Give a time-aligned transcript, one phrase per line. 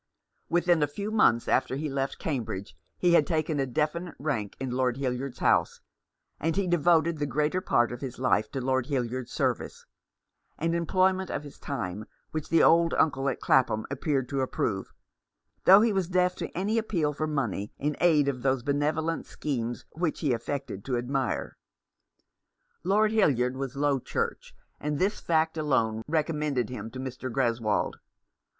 [0.49, 4.71] Within a few months after he left Cambridge he had taken a definite rank in
[4.71, 5.79] Lord Hildyard's house,
[6.39, 7.13] and he 349 Rough Justice.
[7.13, 9.85] devoted the greater part of his life to Lord Hild yard's service;
[10.57, 14.91] an employment of his time which the old uncle at Clapham appeared to approve,
[15.65, 19.85] though he was deaf to any appeal for money in aid of those benevolent schemes
[19.91, 21.57] which he affected to admire.
[22.83, 27.31] Lord Hildyard was Low Church, and this fact alone recommended him to Mr.
[27.31, 27.99] Greswold.